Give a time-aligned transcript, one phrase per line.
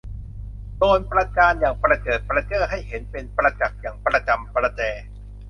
[0.77, 4.81] โดนประจานอย่างประเจิดประเจ้อให้เห็นเป็นประจักษ์อย่างประจำประเจ